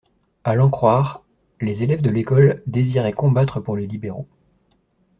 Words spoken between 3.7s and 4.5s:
les libéraux.